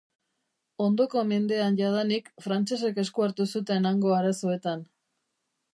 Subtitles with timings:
[0.85, 4.85] Ondoko mendean jadanik frantsesek esku hartu zuten hango arazoetan.